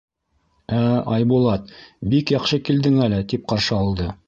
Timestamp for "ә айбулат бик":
0.77-2.33